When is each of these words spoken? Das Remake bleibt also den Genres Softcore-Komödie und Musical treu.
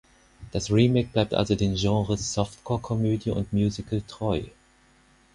Das 0.51 0.71
Remake 0.71 1.09
bleibt 1.13 1.35
also 1.35 1.53
den 1.53 1.75
Genres 1.75 2.33
Softcore-Komödie 2.33 3.29
und 3.29 3.53
Musical 3.53 4.01
treu. 4.07 4.41